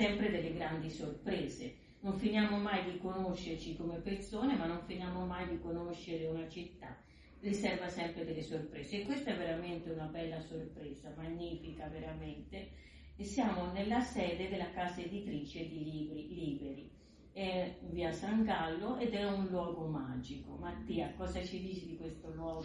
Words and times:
sempre 0.00 0.30
delle 0.30 0.54
grandi 0.54 0.88
sorprese. 0.88 1.74
Non 2.00 2.16
finiamo 2.16 2.56
mai 2.56 2.90
di 2.90 2.96
conoscerci 2.96 3.76
come 3.76 3.98
persone, 3.98 4.56
ma 4.56 4.64
non 4.64 4.80
finiamo 4.86 5.26
mai 5.26 5.46
di 5.46 5.60
conoscere 5.60 6.26
una 6.26 6.48
città. 6.48 6.96
Riserva 7.40 7.86
sempre 7.86 8.24
delle 8.24 8.42
sorprese 8.42 9.00
e 9.00 9.04
questa 9.04 9.32
è 9.32 9.36
veramente 9.36 9.90
una 9.90 10.06
bella 10.06 10.40
sorpresa, 10.40 11.12
magnifica 11.16 11.86
veramente. 11.88 12.70
E 13.14 13.24
siamo 13.24 13.70
nella 13.72 14.00
sede 14.00 14.48
della 14.48 14.70
casa 14.70 15.02
editrice 15.02 15.68
di 15.68 15.84
Libri 15.84 16.34
Liberi, 16.34 16.90
è 17.32 17.76
via 17.90 18.10
San 18.10 18.44
Gallo 18.44 18.96
ed 18.96 19.12
è 19.12 19.24
un 19.24 19.48
luogo 19.48 19.86
magico. 19.86 20.56
Mattia, 20.56 21.12
cosa 21.14 21.44
ci 21.44 21.60
dici 21.60 21.86
di 21.86 21.96
questo 21.98 22.32
luogo? 22.32 22.62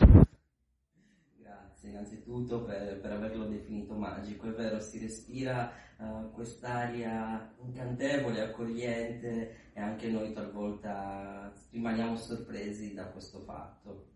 Grazie 1.46 1.90
innanzitutto 1.90 2.64
per, 2.64 3.00
per 3.00 3.12
averlo 3.12 3.46
definito 3.46 3.94
magico, 3.94 4.48
è 4.48 4.54
vero, 4.54 4.80
si 4.80 4.98
respira 4.98 5.72
uh, 5.98 6.32
quest'aria 6.32 7.54
incantevole, 7.64 8.42
accogliente 8.42 9.56
e 9.72 9.80
anche 9.80 10.10
noi 10.10 10.34
talvolta 10.34 11.54
rimaniamo 11.70 12.16
sorpresi 12.16 12.96
da 12.96 13.06
questo 13.10 13.42
fatto. 13.42 14.08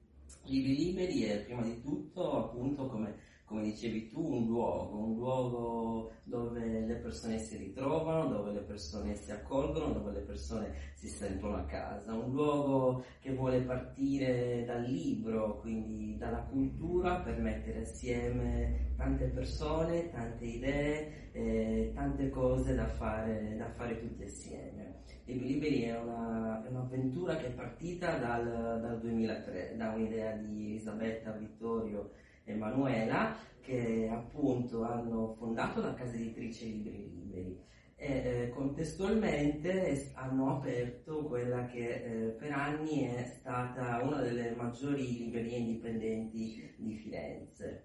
Libri 0.46 0.76
Liberi 0.76 1.22
è 1.26 1.44
prima 1.44 1.62
di 1.62 1.80
tutto 1.84 2.46
appunto 2.46 2.88
come, 2.88 3.16
come 3.50 3.64
dicevi 3.64 4.10
tu 4.10 4.22
un 4.22 4.46
luogo, 4.46 5.06
un 5.06 5.16
luogo 5.16 6.12
dove 6.24 6.82
le 6.86 6.96
persone 6.98 7.40
si 7.40 7.58
ritrovano, 7.58 8.28
dove 8.30 8.52
le 8.52 8.60
persone 8.60 9.16
si 9.16 9.32
accolgono, 9.32 9.92
dove 9.92 10.12
le 10.12 10.20
persone 10.20 10.72
si 10.94 11.08
sentono 11.08 11.56
a 11.56 11.64
casa, 11.64 12.14
un 12.14 12.32
luogo 12.32 13.04
che 13.20 13.34
vuole 13.34 13.62
partire 13.62 14.64
dal 14.66 14.84
libro, 14.84 15.60
quindi 15.62 16.16
dalla 16.16 16.44
cultura 16.44 17.22
per 17.22 17.40
mettere 17.40 17.82
assieme 17.82 18.94
tante 18.96 19.26
persone, 19.26 20.12
tante 20.12 20.46
idee, 20.46 21.32
eh, 21.32 21.92
tante 21.96 22.30
cose 22.30 22.76
da 22.76 22.86
fare, 22.86 23.56
da 23.58 23.72
fare 23.72 24.00
tutti 24.00 24.24
assieme. 24.26 24.98
Libri 25.26 25.48
Liberi 25.48 25.82
è, 25.84 26.00
una, 26.00 26.64
è 26.64 26.70
un'avventura 26.70 27.36
che 27.38 27.48
è 27.48 27.52
partita 27.52 28.18
dal, 28.18 28.80
dal 28.80 29.00
2003, 29.00 29.74
da 29.76 29.90
un'idea 29.90 30.36
di 30.36 30.70
Elisabetta 30.70 31.32
Vittorio 31.32 32.12
e 32.52 32.56
Manuela 32.56 33.36
che 33.62 34.10
appunto 34.12 34.84
hanno 34.84 35.36
fondato 35.38 35.82
la 35.82 35.94
casa 35.94 36.16
editrice 36.16 36.66
Libri 36.66 37.10
Liberi 37.10 37.68
e 38.02 38.44
eh, 38.44 38.50
contestualmente 38.50 40.12
hanno 40.14 40.56
aperto 40.56 41.26
quella 41.26 41.66
che 41.66 41.90
eh, 41.90 42.30
per 42.30 42.52
anni 42.52 43.02
è 43.02 43.26
stata 43.26 44.00
una 44.02 44.22
delle 44.22 44.56
maggiori 44.56 45.18
librerie 45.18 45.58
indipendenti 45.58 46.74
di 46.78 46.96
Firenze. 46.96 47.84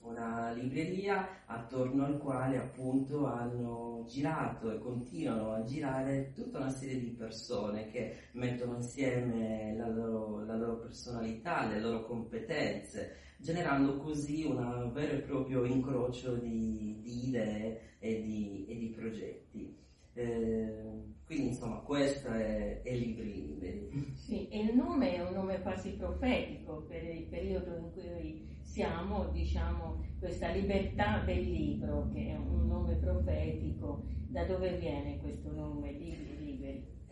Una 0.00 0.50
libreria 0.52 1.44
attorno 1.44 2.06
al 2.06 2.18
quale 2.18 2.56
appunto 2.56 3.26
hanno 3.26 4.04
girato 4.08 4.72
e 4.72 4.78
continuano 4.78 5.52
a 5.52 5.62
girare 5.62 6.32
tutta 6.34 6.58
una 6.58 6.70
serie 6.70 6.98
di 6.98 7.10
persone 7.10 7.90
che 7.90 8.16
mettono 8.32 8.76
insieme 8.76 9.76
la 9.76 9.86
loro, 9.86 10.44
la 10.44 10.56
loro 10.56 10.78
personalità, 10.78 11.66
le 11.66 11.78
loro 11.78 12.04
competenze, 12.04 13.16
generando 13.42 13.96
così 13.96 14.44
un 14.44 14.90
vero 14.92 15.16
e 15.16 15.20
proprio 15.20 15.64
incrocio 15.64 16.36
di, 16.36 17.00
di 17.02 17.28
idee 17.28 17.96
e 17.98 18.22
di, 18.22 18.66
e 18.68 18.78
di 18.78 18.88
progetti. 18.88 19.76
Eh, 20.14 21.02
quindi 21.24 21.48
insomma 21.48 21.76
questo 21.78 22.28
è, 22.28 22.82
è 22.82 22.94
Libri 22.94 23.32
Liberi. 23.32 24.12
Sì, 24.14 24.48
e 24.48 24.60
il 24.60 24.74
nome 24.74 25.14
è 25.14 25.26
un 25.26 25.34
nome 25.34 25.60
quasi 25.62 25.90
profetico 25.92 26.84
per 26.88 27.02
il 27.02 27.24
periodo 27.24 27.76
in 27.76 27.90
cui 27.92 28.46
siamo, 28.62 29.28
diciamo, 29.30 30.04
questa 30.18 30.50
libertà 30.50 31.22
del 31.24 31.42
libro, 31.42 32.08
che 32.12 32.28
è 32.28 32.36
un 32.36 32.66
nome 32.66 32.94
profetico. 32.96 34.04
Da 34.28 34.44
dove 34.44 34.78
viene 34.78 35.18
questo 35.18 35.52
nome, 35.52 35.92
Libri? 35.92 36.31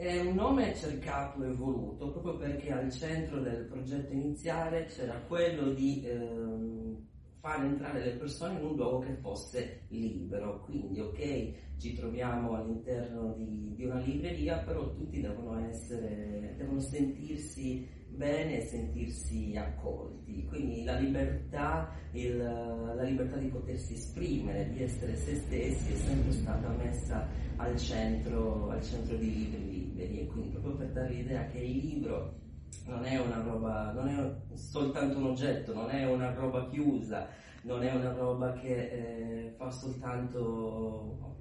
È 0.00 0.18
un 0.18 0.34
nome 0.34 0.74
cercato 0.76 1.44
e 1.44 1.52
voluto 1.52 2.10
proprio 2.10 2.38
perché 2.38 2.72
al 2.72 2.90
centro 2.90 3.38
del 3.42 3.66
progetto 3.66 4.14
iniziale 4.14 4.86
c'era 4.86 5.20
quello 5.28 5.74
di 5.74 6.02
ehm, 6.06 7.06
far 7.38 7.66
entrare 7.66 8.06
le 8.06 8.12
persone 8.12 8.58
in 8.58 8.64
un 8.64 8.76
luogo 8.76 9.00
che 9.00 9.12
fosse 9.16 9.82
libero. 9.88 10.62
Quindi, 10.64 11.00
ok, 11.00 11.76
ci 11.76 11.92
troviamo 11.92 12.54
all'interno 12.54 13.34
di, 13.34 13.74
di 13.74 13.84
una 13.84 13.98
libreria, 13.98 14.60
però 14.60 14.90
tutti 14.90 15.20
devono 15.20 15.58
essere, 15.68 16.54
devono 16.56 16.80
sentirsi 16.80 17.86
bene 18.14 18.60
sentirsi 18.60 19.56
accolti. 19.56 20.44
Quindi 20.46 20.84
la 20.84 20.98
libertà, 20.98 21.90
il, 22.12 22.36
la 22.36 23.02
libertà 23.02 23.36
di 23.36 23.48
potersi 23.48 23.94
esprimere, 23.94 24.70
di 24.70 24.82
essere 24.82 25.16
se 25.16 25.36
stessi 25.36 25.92
è 25.92 25.96
sempre 25.96 26.32
stata 26.32 26.68
messa 26.70 27.26
al 27.56 27.76
centro, 27.76 28.70
al 28.70 28.82
centro 28.82 29.16
di 29.16 29.34
libri 29.34 29.70
liberi 30.00 30.20
e 30.20 30.26
quindi 30.26 30.50
proprio 30.50 30.76
per 30.76 30.92
dare 30.92 31.12
l'idea 31.12 31.46
che 31.46 31.58
il 31.58 31.76
libro 31.76 32.38
non 32.86 33.04
è 33.04 33.18
una 33.18 33.42
roba, 33.42 33.92
non 33.92 34.08
è 34.08 34.56
soltanto 34.56 35.18
un 35.18 35.26
oggetto, 35.26 35.74
non 35.74 35.90
è 35.90 36.04
una 36.06 36.32
roba 36.32 36.68
chiusa, 36.68 37.28
non 37.62 37.82
è 37.82 37.92
una 37.92 38.12
roba 38.12 38.52
che 38.52 39.48
eh, 39.48 39.54
fa 39.56 39.70
soltanto, 39.70 41.36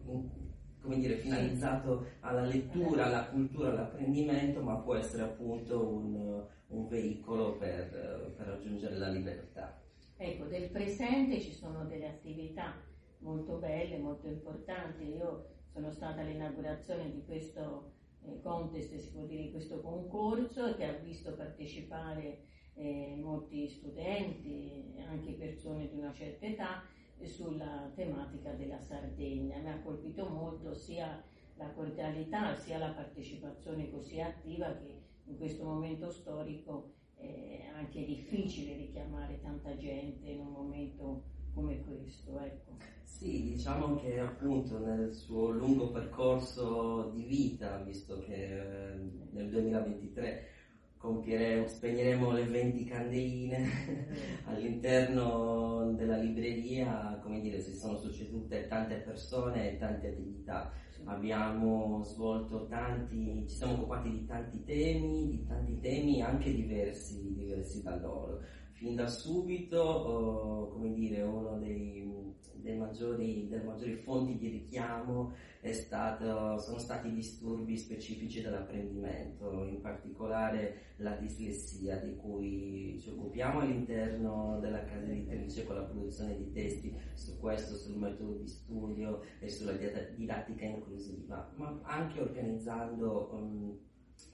come 0.82 0.98
dire, 0.98 1.16
finalizzato 1.16 2.06
alla 2.22 2.46
lettura, 2.46 3.06
alla 3.06 3.26
cultura, 3.28 3.70
all'apprendimento, 3.70 4.62
ma 4.62 4.78
può 4.78 4.96
essere 4.96 5.24
appunto 5.24 5.88
un, 5.88 6.44
un 6.68 6.88
veicolo 6.88 7.58
per, 7.58 8.34
per 8.36 8.48
raggiungere 8.48 8.98
la 8.98 9.10
libertà. 9.10 9.82
Ecco, 10.18 10.46
del 10.46 10.70
presente 10.70 11.40
ci 11.40 11.54
sono 11.54 11.86
delle 11.86 12.08
attività 12.08 12.76
molto 13.20 13.58
belle, 13.58 13.98
molto 13.98 14.28
importanti. 14.28 15.16
Io 15.16 15.46
sono 15.72 15.92
stata 15.92 16.22
all'inaugurazione 16.22 17.12
di 17.12 17.24
questo 17.26 17.94
eh, 18.24 18.42
contest, 18.42 18.96
si 18.96 19.12
può 19.12 19.24
dire, 19.24 19.52
questo 19.52 19.82
concorso 19.82 20.76
che 20.76 20.86
ha 20.86 20.94
visto 20.94 21.34
partecipare 21.34 22.40
eh, 22.74 23.18
molti 23.22 23.68
studenti, 23.68 24.96
anche 25.08 25.34
persone 25.34 25.90
di 25.90 25.98
una 25.98 26.14
certa 26.14 26.46
età, 26.46 26.84
sulla 27.28 27.92
tematica 27.96 28.52
della 28.52 28.80
Sardegna. 28.80 29.58
Mi 29.60 29.70
ha 29.70 29.82
colpito 29.82 30.28
molto 30.28 30.74
sia 30.74 31.24
la 31.56 31.70
cordialità 31.72 32.56
sia 32.56 32.78
la 32.78 32.92
partecipazione 32.92 33.92
così 33.92 34.22
attiva 34.22 34.74
che 34.78 35.02
in 35.26 35.38
questo 35.38 35.64
momento 35.66 36.10
storico 36.10 36.94
è 37.16 37.70
anche 37.76 38.06
difficile 38.06 38.78
richiamare 38.78 39.42
tanta 39.42 39.76
gente 39.76 40.30
in 40.30 40.40
un 40.40 40.52
momento 40.52 41.24
come 41.54 41.84
questo. 41.84 42.40
Ecco. 42.40 42.72
Sì, 43.04 43.44
diciamo 43.44 43.96
che 43.96 44.20
appunto 44.20 44.80
nel 44.80 45.14
suo 45.14 45.50
lungo 45.50 45.92
percorso 45.92 47.12
di 47.14 47.24
vita, 47.24 47.80
visto 47.80 48.20
che 48.20 48.96
nel 49.32 49.50
2023 49.50 50.59
compieremo, 51.00 51.66
spegneremo 51.66 52.32
le 52.32 52.44
20 52.44 52.84
candeline 52.84 53.70
all'interno 54.46 55.94
della 55.94 56.18
libreria, 56.18 57.18
come 57.24 57.40
dire, 57.40 57.62
si 57.62 57.74
sono 57.74 57.98
succedute 57.98 58.68
tante 58.68 58.96
persone 58.96 59.72
e 59.72 59.78
tante 59.78 60.10
attività. 60.10 60.72
Abbiamo 61.06 62.04
svolto 62.04 62.68
tanti, 62.68 63.46
ci 63.48 63.56
siamo 63.56 63.74
occupati 63.74 64.12
di 64.12 64.26
tanti 64.26 64.64
temi, 64.66 65.30
di 65.30 65.46
tanti 65.48 65.80
temi 65.80 66.22
anche 66.22 66.54
diversi, 66.54 67.34
diversi 67.34 67.82
da 67.82 67.96
loro. 67.96 68.42
Fin 68.80 68.96
da 68.96 69.08
subito, 69.08 69.78
oh, 69.78 70.70
come 70.70 70.94
dire, 70.94 71.22
uno 71.22 71.58
dei, 71.58 72.10
dei 72.54 72.78
maggiori, 72.78 73.46
delle 73.50 73.64
maggiori 73.64 73.98
fonti 73.98 74.38
di 74.38 74.48
richiamo 74.48 75.34
stato, 75.74 76.58
sono 76.60 76.78
stati 76.78 77.12
disturbi 77.12 77.76
specifici 77.76 78.42
dell'apprendimento, 78.42 79.66
in 79.66 79.82
particolare 79.82 80.94
la 81.00 81.14
dislessia 81.18 81.98
di 81.98 82.16
cui 82.16 82.98
ci 83.02 83.10
occupiamo 83.10 83.60
all'interno 83.60 84.60
della 84.62 84.86
casa 84.86 85.12
editrice 85.12 85.66
con 85.66 85.76
la 85.76 85.84
produzione 85.84 86.38
di 86.38 86.50
testi 86.54 86.96
su 87.16 87.38
questo, 87.38 87.76
sul 87.76 87.98
metodo 87.98 88.32
di 88.36 88.48
studio 88.48 89.20
e 89.40 89.50
sulla 89.50 89.74
didattica 89.74 90.64
inclusiva, 90.64 91.52
ma 91.58 91.82
anche 91.84 92.22
organizzando 92.22 93.30
um, 93.34 93.78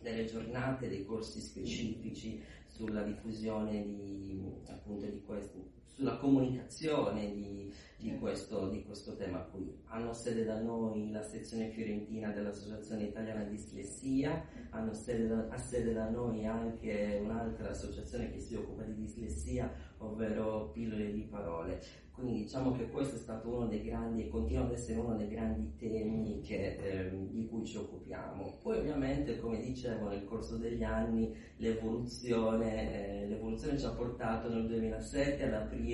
delle 0.01 0.25
giornate, 0.25 0.87
dei 0.87 1.05
corsi 1.05 1.39
specifici 1.41 2.41
sulla 2.67 3.03
diffusione 3.03 3.83
di, 3.83 4.41
appunto, 4.67 5.05
di 5.05 5.21
questi, 5.23 5.63
sulla 5.95 6.17
comunicazione 6.17 7.33
di, 7.33 7.73
di, 7.97 8.17
questo, 8.19 8.69
di, 8.69 8.83
questo, 8.83 9.15
tema 9.15 9.39
qui. 9.39 9.81
Hanno 9.85 10.13
sede 10.13 10.43
da 10.43 10.59
noi 10.59 11.09
la 11.09 11.23
sezione 11.23 11.69
fiorentina 11.69 12.31
dell'Associazione 12.31 13.03
Italiana 13.03 13.43
di 13.43 13.55
Dislessia, 13.55 14.45
hanno 14.71 14.93
sede 14.93 15.27
da, 15.27 15.47
ha 15.49 15.57
sede 15.57 15.93
da 15.93 16.09
noi 16.09 16.45
anche 16.45 17.19
un'altra 17.23 17.69
associazione 17.69 18.29
che 18.29 18.39
si 18.39 18.55
occupa 18.55 18.83
di 18.83 18.95
dislessia, 18.95 19.71
ovvero 19.99 20.71
Pillole 20.73 21.13
di 21.13 21.21
Parole. 21.21 21.79
Quindi 22.15 22.43
diciamo 22.43 22.71
che 22.71 22.89
questo 22.89 23.17
è 23.17 23.19
stato 23.19 23.49
uno 23.49 23.67
dei 23.67 23.83
grandi 23.83 24.23
e 24.23 24.29
continua 24.29 24.63
ad 24.63 24.71
essere 24.71 24.99
uno 24.99 25.17
dei 25.17 25.27
grandi 25.27 25.75
temi 25.77 26.39
che, 26.41 26.77
eh, 26.77 27.27
di 27.29 27.45
cui 27.45 27.65
ci 27.65 27.75
occupiamo. 27.75 28.59
Poi 28.61 28.77
ovviamente, 28.77 29.37
come 29.37 29.59
dicevo, 29.59 30.07
nel 30.07 30.23
corso 30.23 30.55
degli 30.55 30.83
anni 30.83 31.35
l'evoluzione, 31.57 33.23
eh, 33.23 33.27
l'evoluzione 33.27 33.77
ci 33.77 33.85
ha 33.85 33.89
portato 33.89 34.47
nel 34.49 34.65
2007 34.65 35.43
ad 35.43 35.53
aprire 35.53 35.84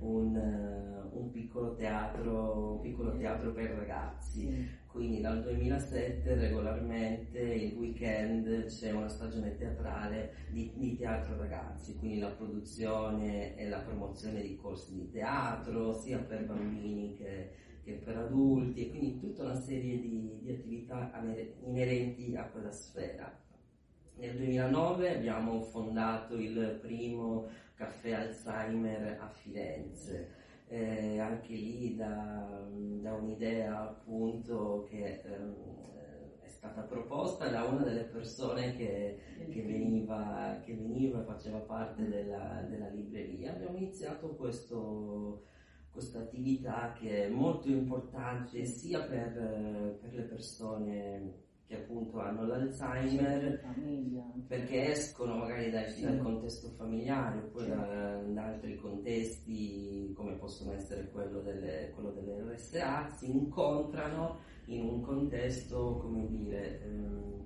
un, 0.00 0.34
uh, 0.34 1.18
un, 1.18 1.30
piccolo 1.30 1.74
teatro, 1.74 2.74
un 2.74 2.80
piccolo 2.80 3.16
teatro 3.16 3.52
per 3.52 3.70
ragazzi. 3.70 4.78
Quindi 4.86 5.20
dal 5.20 5.42
2007 5.42 6.34
regolarmente 6.34 7.38
il 7.38 7.76
weekend 7.76 8.66
c'è 8.66 8.90
una 8.90 9.08
stagione 9.08 9.56
teatrale 9.56 10.34
di, 10.50 10.72
di, 10.74 10.96
teatro 10.96 11.36
ragazzi, 11.36 11.96
quindi 11.96 12.18
la 12.18 12.30
produzione 12.30 13.56
e 13.56 13.68
la 13.68 13.78
promozione 13.78 14.42
di 14.42 14.56
corsi 14.56 14.94
di 14.94 15.10
teatro 15.10 15.92
sia 15.92 16.18
per 16.18 16.44
bambini 16.44 17.14
che, 17.16 17.50
che 17.84 17.92
per 18.04 18.16
adulti 18.16 18.86
e 18.86 18.90
quindi 18.90 19.20
tutta 19.20 19.44
una 19.44 19.60
serie 19.60 20.00
di, 20.00 20.40
di 20.42 20.50
attività 20.50 21.12
inerenti 21.64 22.34
a 22.34 22.44
quella 22.46 22.72
sfera. 22.72 23.32
Nel 24.20 24.36
2009 24.36 25.16
abbiamo 25.16 25.62
fondato 25.62 26.36
il 26.36 26.78
primo 26.82 27.48
caffè 27.72 28.12
Alzheimer 28.12 29.16
a 29.18 29.26
Firenze 29.28 30.28
eh, 30.68 31.18
anche 31.18 31.54
lì 31.54 31.96
da, 31.96 32.68
da, 33.00 33.14
un'idea 33.14 33.80
appunto 33.80 34.86
che 34.90 35.22
eh, 35.24 36.42
è 36.42 36.46
stata 36.48 36.82
proposta 36.82 37.48
da 37.48 37.64
una 37.64 37.82
delle 37.82 38.04
persone 38.04 38.76
che, 38.76 39.20
che, 39.48 39.62
veniva, 39.62 40.60
che 40.66 40.74
veniva, 40.74 41.24
faceva 41.24 41.60
parte 41.60 42.06
della, 42.06 42.62
della 42.68 42.88
libreria. 42.88 43.54
Abbiamo 43.54 43.78
iniziato 43.78 44.36
questo, 44.36 45.46
questa 45.90 46.18
attività 46.18 46.92
che 46.92 47.24
è 47.24 47.28
molto 47.30 47.70
importante 47.70 48.66
sia 48.66 49.00
per, 49.00 49.96
per 49.98 50.12
le 50.12 50.22
persone 50.24 51.48
che 51.70 51.76
appunto 51.76 52.18
hanno 52.18 52.46
l'Alzheimer 52.46 53.62
perché 54.48 54.90
escono 54.90 55.36
magari 55.36 55.70
dal, 55.70 55.86
sì. 55.86 56.02
dal 56.02 56.18
contesto 56.18 56.68
familiare 56.70 57.38
oppure 57.38 57.68
da, 57.68 58.16
da, 58.24 58.44
altri 58.46 58.74
contesti 58.74 60.12
come 60.16 60.34
possono 60.34 60.72
essere 60.72 61.08
quello 61.12 61.38
delle, 61.38 61.92
quello 61.94 62.10
delle 62.10 62.42
RSA, 62.42 63.10
si 63.10 63.30
incontrano 63.30 64.40
in 64.64 64.82
un 64.82 65.00
contesto, 65.00 65.98
come 65.98 66.26
dire, 66.26 66.82
ehm, 66.82 67.44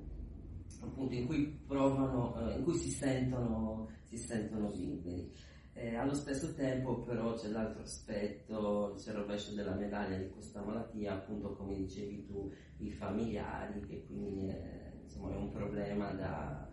appunto 0.81 1.15
in 1.15 1.27
cui 1.27 1.61
provano, 1.67 2.35
eh, 2.49 2.57
in 2.57 2.65
cui 2.65 2.77
si 2.77 2.91
sentono, 2.93 3.91
si 4.05 4.17
sentono 4.17 4.71
liberi. 4.71 5.31
Eh, 5.77 5.97
allo 5.97 6.15
stesso 6.15 6.55
tempo 6.55 7.01
però 7.01 7.35
c'è 7.35 7.49
l'altro 7.49 7.83
aspetto, 7.83 8.95
c'è 8.97 9.11
il 9.11 9.17
rovescio 9.17 9.55
della 9.55 9.75
medaglia 9.75 10.17
di 10.17 10.31
questa 10.31 10.63
malattia, 10.63 11.15
appunto 11.15 11.55
come 11.57 11.75
dicevi 11.75 12.25
tu, 12.27 12.49
i 12.79 12.91
familiari, 12.93 13.81
che 13.81 14.07
quindi 14.07 14.47
è, 14.47 14.93
insomma, 15.03 15.33
è 15.33 15.37
un 15.37 15.51
problema 15.51 16.13
da, 16.13 16.69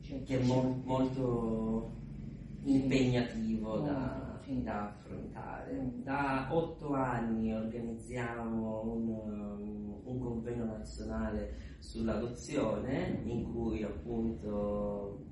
che 0.00 0.24
è 0.26 0.42
mo- 0.42 0.80
molto 0.84 1.96
impegnativo 2.64 3.80
da, 3.80 4.40
da, 4.46 4.88
affrontare. 4.88 5.72
Mm. 5.74 6.02
Da 6.02 6.48
otto 6.50 6.94
anni 6.94 7.52
organizziamo 7.52 8.82
un, 8.90 10.00
un 10.02 10.18
convegno 10.18 10.64
nazionale 10.64 11.76
sull'adozione 11.78 13.20
in 13.24 13.52
cui 13.52 13.82
appunto 13.82 15.26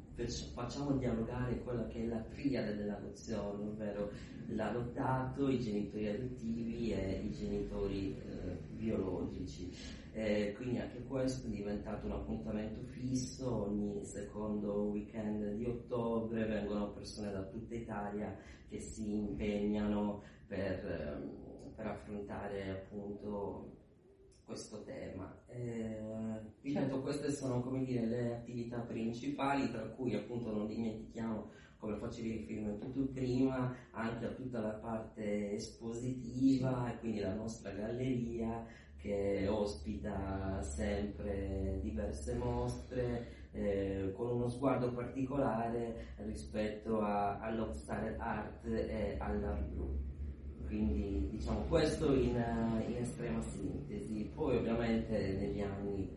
facciamo 0.55 0.93
dialogare 0.93 1.63
quella 1.63 1.87
che 1.87 2.03
è 2.03 2.07
la 2.07 2.21
triade 2.21 2.75
dell'adozione, 2.75 3.65
ovvero 3.65 4.11
l'adottato, 4.49 5.49
i 5.49 5.59
genitori 5.59 6.09
adottivi 6.09 6.93
e 6.93 7.21
i 7.23 7.31
genitori 7.33 8.17
eh, 8.19 8.57
biologici. 8.71 9.71
Eh, 10.13 10.55
quindi 10.57 10.79
anche 10.79 11.05
questo 11.05 11.47
è 11.47 11.51
diventato 11.51 12.07
un 12.07 12.13
appuntamento 12.13 12.81
fisso, 12.85 13.67
ogni 13.67 14.03
secondo 14.05 14.85
weekend 14.85 15.53
di 15.57 15.67
ottobre 15.67 16.47
vengono 16.47 16.93
persone 16.93 17.31
da 17.33 17.43
tutta 17.43 17.75
Italia 17.75 18.35
che 18.69 18.79
si 18.79 19.13
impegnano 19.15 20.23
per, 20.47 20.87
ehm, 20.87 21.75
per 21.75 21.87
affrontare 21.87 22.71
appunto 22.71 23.77
questo 24.47 24.83
tema. 24.85 25.43
Eh, 25.49 26.01
certo. 26.81 27.01
queste 27.03 27.31
sono 27.33 27.63
dire, 27.85 28.07
le 28.07 28.35
attività 28.35 28.79
principali, 28.79 29.71
tra 29.71 29.83
cui 29.83 30.15
appunto 30.15 30.53
non 30.53 30.67
dimentichiamo, 30.67 31.51
come 31.79 31.97
facevi 31.97 32.31
riferimento 32.33 32.91
tu 32.91 33.13
prima, 33.13 33.75
anche 33.91 34.27
a 34.27 34.31
tutta 34.31 34.61
la 34.61 34.71
parte 34.71 35.53
espositiva 35.53 36.93
e 36.93 36.99
quindi 36.99 37.21
la 37.21 37.35
nostra 37.35 37.71
galleria 37.71 38.65
che 38.97 39.47
ospita 39.47 40.61
sempre 40.63 41.79
diverse 41.83 42.35
mostre 42.35 43.51
eh, 43.53 44.13
con 44.17 44.29
uno 44.29 44.49
sguardo 44.49 44.93
particolare 44.93 46.15
rispetto 46.25 47.01
a, 47.01 47.39
all'Obstacle 47.41 48.17
Art 48.19 48.65
e 48.67 49.17
all'Art 49.21 49.69
Blu 49.69 50.15
quindi 50.67 51.29
diciamo 51.31 51.61
questo 51.69 52.13
in, 52.13 52.35
in, 52.89 52.97
estrema 52.97 53.41
sintesi. 53.41 54.31
Poi 54.35 54.57
ovviamente 54.57 55.37
negli 55.39 55.61
anni 55.61 56.11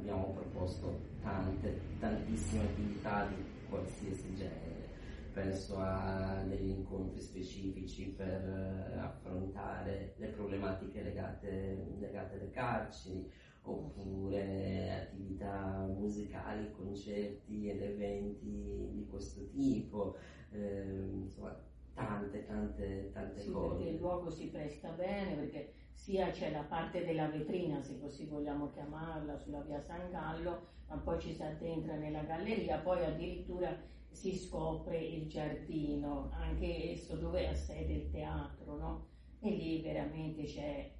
abbiamo 0.00 0.32
proposto 0.32 0.98
tante, 1.22 1.80
tantissime 1.98 2.64
attività 2.64 3.26
di 3.26 3.36
qualsiasi 3.68 4.34
genere, 4.34 4.88
penso 5.32 5.76
a 5.78 6.42
degli 6.48 6.70
incontri 6.70 7.20
specifici 7.20 8.06
per 8.08 8.98
affrontare 8.98 10.14
le 10.16 10.28
problematiche 10.28 11.02
legate, 11.02 11.94
legate 11.98 12.34
alle 12.34 12.50
carceri, 12.50 13.30
oppure 13.62 15.08
attività 15.08 15.86
musicali, 15.86 16.72
concerti 16.72 17.68
ed 17.68 17.82
eventi 17.82 18.88
di 18.92 19.06
questo 19.08 19.46
tipo. 19.50 20.16
Eh, 20.52 21.10
insomma, 21.12 21.56
tante, 21.94 22.44
tante, 22.46 23.10
tante 23.12 23.40
sì, 23.40 23.50
cose. 23.50 23.76
Perché 23.76 23.90
il 23.90 23.98
luogo 23.98 24.30
si 24.30 24.48
presta 24.48 24.90
bene, 24.90 25.34
perché 25.34 25.74
sia 25.92 26.30
c'è 26.30 26.50
la 26.50 26.62
parte 26.62 27.04
della 27.04 27.28
vetrina, 27.28 27.80
se 27.80 27.98
così 27.98 28.26
vogliamo 28.26 28.70
chiamarla, 28.70 29.36
sulla 29.36 29.60
via 29.60 29.80
San 29.80 30.10
Gallo, 30.10 30.66
ma 30.88 30.96
poi 30.96 31.20
ci 31.20 31.32
si 31.32 31.42
addentra 31.42 31.96
nella 31.96 32.22
galleria, 32.22 32.78
poi 32.78 33.04
addirittura 33.04 33.76
si 34.10 34.36
scopre 34.36 34.98
il 34.98 35.28
giardino, 35.28 36.30
anche 36.32 36.92
esso 36.92 37.16
dove 37.16 37.48
ha 37.48 37.54
sede 37.54 37.92
il 37.92 38.10
teatro, 38.10 38.76
no? 38.76 39.06
E 39.40 39.50
lì 39.50 39.80
veramente 39.80 40.44
c'è, 40.44 40.92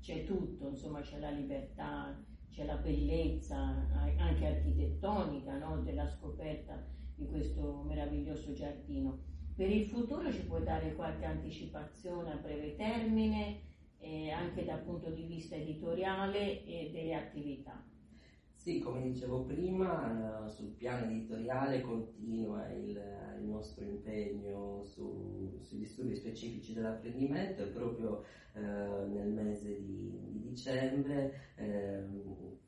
c'è 0.00 0.24
tutto, 0.24 0.68
insomma 0.68 1.00
c'è 1.00 1.18
la 1.18 1.30
libertà, 1.30 2.16
c'è 2.50 2.64
la 2.64 2.76
bellezza 2.76 3.56
anche 4.16 4.46
architettonica 4.46 5.58
no? 5.58 5.82
della 5.82 6.08
scoperta 6.08 6.80
di 7.16 7.26
questo 7.26 7.82
meraviglioso 7.84 8.52
giardino. 8.52 9.18
Per 9.54 9.68
il 9.68 9.86
futuro 9.86 10.32
ci 10.32 10.44
puoi 10.46 10.64
dare 10.64 10.94
qualche 10.94 11.24
anticipazione 11.24 12.32
a 12.32 12.36
breve 12.36 12.74
termine, 12.76 13.60
eh, 14.04 14.30
anche 14.30 14.64
dal 14.64 14.82
punto 14.82 15.10
di 15.10 15.24
vista 15.24 15.56
editoriale 15.56 16.64
e 16.64 16.90
delle 16.92 17.14
attività? 17.14 17.82
Sì, 18.64 18.78
come 18.78 19.02
dicevo 19.02 19.44
prima, 19.44 20.48
sul 20.48 20.70
piano 20.70 21.04
editoriale 21.04 21.82
continua 21.82 22.66
il, 22.70 22.98
il 23.38 23.44
nostro 23.44 23.84
impegno 23.84 24.82
su, 24.84 25.58
sugli 25.60 25.84
studi 25.84 26.14
specifici 26.14 26.72
dell'apprendimento 26.72 27.62
e 27.62 27.66
proprio 27.66 28.24
eh, 28.54 28.60
nel 28.62 29.28
mese 29.28 29.82
di, 29.82 30.18
di 30.30 30.40
dicembre 30.40 31.52
eh, 31.56 32.04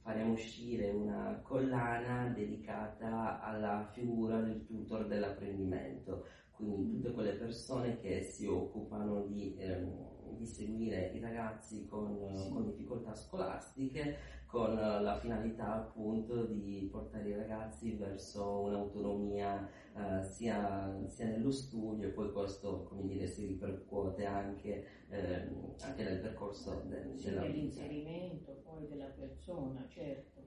faremo 0.03 0.33
uscire 0.33 0.91
una 0.91 1.41
collana 1.43 2.29
dedicata 2.29 3.41
alla 3.41 3.89
figura 3.93 4.41
del 4.41 4.67
tutor 4.67 5.07
dell'apprendimento, 5.07 6.27
quindi 6.51 6.91
tutte 6.91 7.13
quelle 7.13 7.33
persone 7.33 7.97
che 8.01 8.21
si 8.21 8.47
occupano 8.47 9.25
di, 9.25 9.57
ehm, 9.59 10.16
di 10.37 10.47
seguire 10.47 11.13
i 11.15 11.21
ragazzi 11.21 11.87
con, 11.87 12.17
con 12.53 12.65
difficoltà 12.65 13.15
scolastiche 13.15 14.35
con 14.47 14.75
la 14.75 15.19
finalità 15.19 15.75
appunto 15.75 16.45
di 16.45 16.89
portare 16.91 17.29
i 17.29 17.37
ragazzi 17.37 17.97
verso 17.97 18.61
un'autonomia 18.61 19.69
eh, 19.95 20.23
sia, 20.23 21.05
sia, 21.09 21.27
nello 21.27 21.51
studio 21.51 22.07
e 22.07 22.13
poi 22.13 22.33
questo 22.33 22.85
come 22.85 23.07
dire 23.07 23.27
si 23.27 23.47
ripercuote 23.47 24.25
anche, 24.25 24.87
eh, 25.09 25.49
anche 25.81 26.05
nel 26.05 26.21
percorso 26.21 26.85
de, 26.87 27.17
sì, 27.17 27.31
dell'inserimento 27.31 28.63
poi 28.65 28.87
della 28.87 29.09
persona 29.09 29.85
certo. 29.89 30.41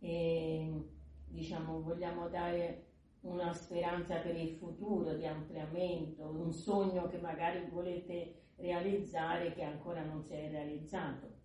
E 0.00 0.72
diciamo 1.26 1.82
vogliamo 1.82 2.28
dare 2.28 2.86
una 3.20 3.52
speranza 3.52 4.20
per 4.20 4.36
il 4.36 4.56
futuro 4.56 5.14
di 5.14 5.26
ampliamento 5.26 6.28
un 6.28 6.52
sogno 6.52 7.08
che 7.08 7.18
magari 7.18 7.68
volete 7.68 8.47
realizzare 8.58 9.52
che 9.54 9.62
ancora 9.62 10.04
non 10.04 10.22
si 10.22 10.34
è 10.34 10.50
realizzato 10.50 11.38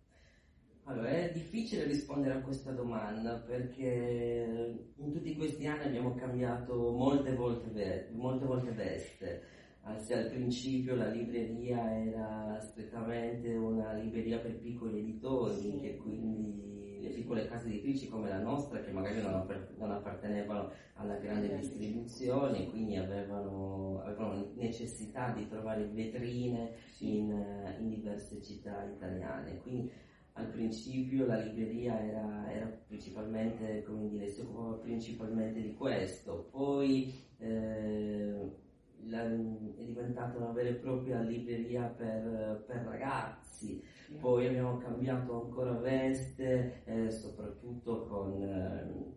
allora, 0.86 1.08
è 1.08 1.32
difficile 1.32 1.86
rispondere 1.86 2.34
a 2.36 2.42
questa 2.42 2.72
domanda 2.72 3.36
perché 3.38 4.86
in 4.98 5.12
tutti 5.14 5.34
questi 5.36 5.66
anni 5.66 5.86
abbiamo 5.86 6.14
cambiato 6.14 6.92
molte 6.92 7.34
volte, 7.34 8.10
molte 8.12 8.46
volte 8.46 8.72
veste. 8.72 9.44
Anzi, 9.84 10.14
al 10.14 10.28
principio 10.28 10.96
la 10.96 11.08
libreria 11.08 12.04
era 12.06 12.60
strettamente 12.60 13.54
una 13.54 13.94
libreria 13.94 14.40
per 14.40 14.60
piccoli 14.60 15.00
editori, 15.00 15.56
sì. 15.56 15.80
che 15.80 15.98
quindi 15.98 16.83
le 17.04 17.10
piccole 17.10 17.48
case 17.48 17.68
editrici 17.68 18.08
come 18.08 18.30
la 18.30 18.40
nostra, 18.40 18.80
che 18.80 18.92
magari 18.92 19.22
non, 19.22 19.46
non 19.78 19.92
appartenevano 19.92 20.72
alla 20.96 21.18
grande 21.18 21.56
distribuzione, 21.58 22.70
quindi 22.70 22.96
avevano, 22.96 24.02
avevano, 24.04 24.52
necessità 24.56 25.32
di 25.32 25.48
trovare 25.48 25.86
vetrine 25.88 26.72
in, 27.00 27.76
in 27.80 27.90
diverse 27.90 28.42
città 28.42 28.84
italiane. 28.84 29.58
Quindi, 29.58 29.92
al 30.36 30.48
principio 30.48 31.28
la 31.28 31.38
libreria 31.38 32.00
era, 32.02 32.52
era 32.52 32.66
principalmente, 32.88 33.84
come 33.84 34.10
dire, 34.10 34.28
si 34.30 34.42
occupava 34.42 34.78
principalmente 34.78 35.62
di 35.62 35.74
questo, 35.74 36.48
poi 36.50 37.14
eh, 37.38 38.62
la, 39.08 39.24
è 39.24 39.84
diventata 39.84 40.38
una 40.38 40.52
vera 40.52 40.70
e 40.70 40.74
propria 40.74 41.22
libreria 41.22 41.84
per, 41.84 42.64
per 42.68 42.84
ragazzi, 42.84 43.84
poi 44.20 44.48
abbiamo 44.48 44.78
cambiato 44.78 45.44
ancora 45.44 45.72
veste, 45.74 46.84
eh, 46.86 47.10
soprattutto 47.10 48.06
con, 48.06 48.42
eh, 48.42 49.16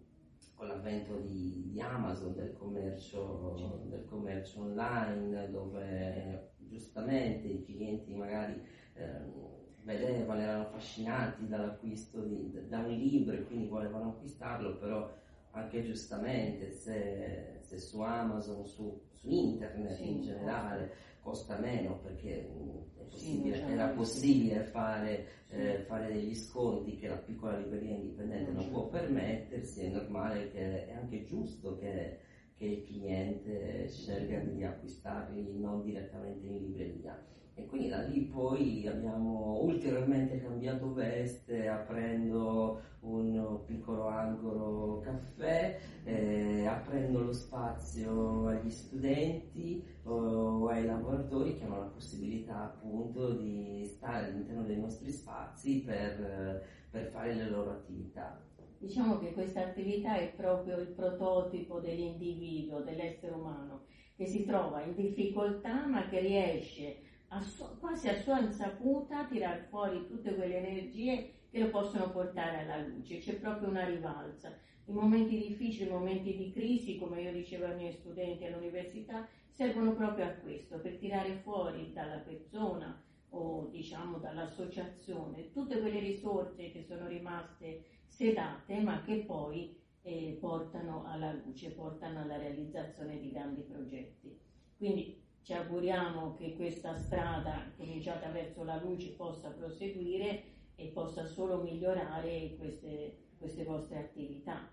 con 0.55 0.69
l'avvento 0.69 1.17
di, 1.17 1.69
di, 1.71 1.81
Amazon, 1.81 2.35
del 2.35 2.53
commercio, 2.53 3.85
del 3.89 4.05
commercio 4.05 4.63
online, 4.63 5.51
dove 5.51 6.55
giustamente 6.59 7.47
i 7.47 7.65
clienti 7.65 8.15
magari 8.15 8.61
ehm, 8.95 9.55
vedevano, 9.83 10.41
erano 10.41 10.63
affascinati 10.63 11.47
dall'acquisto 11.47 12.21
di, 12.21 12.53
da 12.69 12.79
un 12.79 12.91
libro 12.91 13.37
e 13.37 13.45
quindi 13.45 13.69
volevano 13.69 14.11
acquistarlo, 14.11 14.77
però 14.79 15.09
anche 15.57 15.83
giustamente 15.83 16.71
se, 16.71 17.61
se 17.61 17.79
su 17.79 18.01
Amazon, 18.01 18.67
su, 18.67 19.01
su 19.15 19.29
internet 19.29 19.97
sì, 19.97 20.11
in 20.11 20.21
generale 20.21 20.93
costa. 21.21 21.59
meno 21.59 21.99
perché 22.01 22.47
mm, 22.53 23.09
possibile, 23.09 23.57
sì, 23.57 23.63
era 23.63 23.89
possibile 23.89 24.63
fare, 24.65 25.27
sì. 25.47 25.55
eh, 25.57 25.79
fare, 25.87 26.13
degli 26.13 26.35
sconti 26.35 26.97
che 26.97 27.09
la 27.09 27.17
piccola 27.17 27.57
libreria 27.59 27.95
indipendente 27.95 28.53
non, 28.53 28.63
non 28.63 28.71
può 28.71 28.89
permettersi, 28.89 29.81
è 29.81 29.89
normale 29.89 30.51
che 30.51 30.89
è 30.89 30.93
anche 30.93 31.25
giusto 31.25 31.79
che, 31.79 32.19
che 32.55 32.65
il 32.67 32.85
cliente 32.85 33.89
scelga 33.89 34.39
di 34.41 34.63
acquistarli 34.63 35.59
non 35.59 35.83
direttamente 35.83 36.47
in 36.47 36.59
libreria 36.59 37.19
e 37.59 37.65
quindi 37.65 37.89
da 37.89 38.03
lì 38.03 38.21
poi 38.21 38.87
abbiamo 38.87 39.61
ulteriormente 39.63 40.43
cambiato 40.43 40.93
veste 40.93 41.67
aprendo 41.67 42.83
un 43.01 43.65
piccolo 43.65 44.09
angolo 44.09 45.01
caffè, 45.01 45.79
eh, 46.05 46.67
aprendo 46.67 47.21
lo 47.21 47.33
spazio 47.33 48.47
agli 48.49 48.69
studenti 48.69 49.83
o 50.03 50.69
ai 50.69 50.85
lavoratori 50.85 51.57
che 51.57 51.65
hanno 51.65 51.79
la 51.79 51.87
possibilità 51.87 52.65
appunto 52.65 53.33
di 53.33 53.87
stare 53.87 54.27
all'interno 54.27 54.65
dei 54.65 54.79
nostri 54.79 55.11
spazi 55.11 55.81
per, 55.81 56.63
per 56.91 57.07
fare 57.07 57.35
le 57.35 57.49
loro 57.49 57.71
attività. 57.71 58.39
Diciamo 58.79 59.19
che 59.19 59.33
questa 59.33 59.63
attività 59.63 60.17
è 60.17 60.31
proprio 60.37 60.77
il 60.77 60.89
prototipo 60.89 61.81
dell'individuo, 61.81 62.81
dell'essere 62.81 63.33
umano, 63.33 63.85
che 64.15 64.27
si 64.27 64.45
trova 64.45 64.83
in 64.83 64.95
difficoltà 64.95 65.87
ma 65.87 66.07
che 66.09 66.21
riesce 66.21 67.05
a 67.29 67.41
su, 67.43 67.65
quasi 67.79 68.09
a 68.09 68.21
sua 68.21 68.41
insaputa 68.41 69.25
tirar 69.25 69.67
fuori 69.69 70.07
tutte 70.07 70.35
quelle 70.35 70.59
energie 70.59 71.33
che 71.51 71.59
lo 71.59 71.71
possono 71.71 72.11
portare 72.11 72.61
alla 72.61 72.87
luce, 72.87 73.19
c'è 73.19 73.35
proprio 73.35 73.69
una 73.69 73.85
rivalsa. 73.85 74.57
I 74.87 74.93
momenti 74.93 75.39
difficili, 75.39 75.89
i 75.89 75.93
momenti 75.93 76.37
di 76.37 76.53
crisi, 76.53 76.99
come 76.99 77.23
io 77.23 77.33
dicevo 77.33 77.67
ai 77.67 77.77
miei 77.77 77.93
studenti 77.93 78.45
all'università, 78.45 79.27
servono 79.51 79.95
proprio 79.95 80.27
a 80.27 80.31
questo, 80.31 80.79
per 80.79 80.97
tirare 80.99 81.41
fuori 81.43 81.93
dalla 81.93 82.19
persona 82.19 83.03
o 83.31 83.69
diciamo 83.71 84.19
dall'associazione 84.19 85.51
tutte 85.51 85.81
quelle 85.81 85.99
risorse 85.99 86.71
che 86.71 86.85
sono 86.87 87.09
rimaste 87.09 87.85
sedate 88.07 88.81
ma 88.81 89.03
che 89.03 89.25
poi 89.27 89.77
eh, 90.03 90.37
portano 90.41 91.05
alla 91.07 91.33
luce, 91.33 91.71
portano 91.71 92.21
alla 92.21 92.37
realizzazione 92.37 93.19
di 93.19 93.33
grandi 93.33 93.63
progetti. 93.63 94.39
Quindi 94.77 95.26
ci 95.47 95.53
auguriamo 95.53 96.35
che 96.35 96.57
questa 96.57 96.97
strada 96.97 97.71
cominciata 97.77 98.29
verso 98.31 98.65
la 98.65 98.83
luce 98.83 99.13
possa 99.13 99.49
proseguire 99.51 100.43
e 100.75 100.87
possa 100.89 101.25
solo 101.25 101.63
migliorare 101.63 102.57
queste, 102.59 103.17
queste 103.39 103.63
vostre 103.63 103.99
attività. 103.99 104.69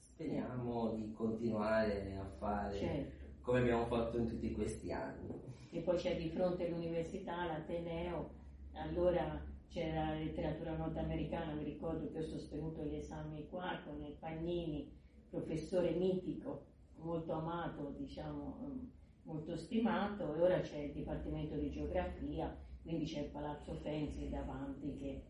Speriamo 0.00 0.90
di 0.90 1.12
continuare 1.12 2.16
a 2.16 2.24
fare 2.36 2.76
certo. 2.76 3.26
come 3.42 3.60
abbiamo 3.60 3.86
fatto 3.86 4.18
in 4.18 4.26
tutti 4.26 4.50
questi 4.50 4.90
anni. 4.90 5.40
E 5.70 5.82
poi 5.82 5.96
c'è 5.96 6.16
di 6.16 6.30
fronte 6.30 6.68
l'università, 6.68 7.46
l'Ateneo, 7.46 8.30
allora 8.72 9.40
c'era 9.68 10.06
la 10.06 10.14
letteratura 10.14 10.76
nordamericana, 10.76 11.52
mi 11.52 11.62
ricordo 11.62 12.10
che 12.10 12.18
ho 12.18 12.24
sostenuto 12.24 12.82
gli 12.82 12.96
esami 12.96 13.46
qua 13.46 13.80
con 13.84 14.02
il 14.02 14.16
Pagnini, 14.18 14.92
professore 15.30 15.92
mitico, 15.92 16.64
molto 16.96 17.34
amato, 17.34 17.94
diciamo, 17.96 18.96
molto 19.22 19.56
stimato 19.56 20.34
e 20.34 20.40
ora 20.40 20.60
c'è 20.60 20.78
il 20.78 20.92
Dipartimento 20.92 21.56
di 21.56 21.70
Geografia, 21.70 22.56
quindi 22.82 23.04
c'è 23.04 23.20
il 23.20 23.30
Palazzo 23.30 23.74
Fenzi 23.74 24.28
davanti 24.28 24.94
che 24.96 25.22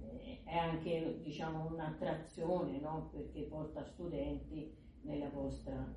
eh, 0.00 0.42
è 0.44 0.56
anche 0.56 1.20
diciamo, 1.22 1.66
un'attrazione 1.70 2.80
no? 2.80 3.10
perché 3.12 3.42
porta 3.42 3.84
studenti 3.84 4.74
nella 5.02 5.28
vostra, 5.28 5.94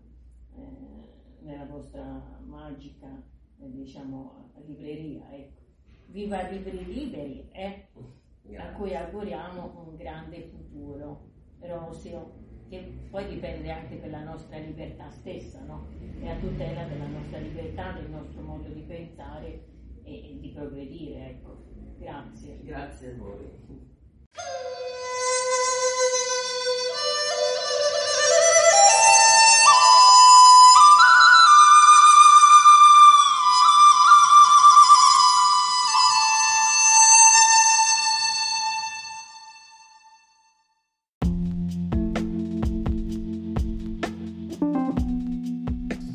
eh, 0.56 1.42
nella 1.42 1.66
vostra 1.66 2.40
magica 2.44 3.24
eh, 3.60 3.72
diciamo, 3.72 4.52
libreria. 4.66 5.32
Ecco. 5.34 5.66
Viva 6.10 6.48
Libri 6.48 6.86
Liberi, 6.86 7.50
a 8.56 8.72
cui 8.72 8.96
auguriamo 8.96 9.84
un 9.88 9.96
grande 9.98 10.44
futuro. 10.44 11.36
Rosio 11.60 12.37
che 12.70 12.92
poi 13.10 13.28
dipende 13.28 13.72
anche 13.72 13.96
per 13.96 14.10
la 14.10 14.24
nostra 14.24 14.58
libertà 14.58 15.10
stessa, 15.10 15.62
no? 15.66 15.88
È 16.20 16.28
a 16.28 16.36
tutela 16.36 16.84
della 16.86 17.08
nostra 17.08 17.40
libertà, 17.40 17.94
del 17.94 18.10
nostro 18.10 18.42
modo 18.42 18.70
di 18.70 18.82
pensare 18.82 19.64
e, 20.04 20.32
e 20.32 20.38
di 20.40 20.50
progredire, 20.50 21.30
ecco. 21.30 21.56
Grazie. 21.98 22.60
Grazie 22.64 23.12
a 23.12 23.18
voi. 23.18 24.86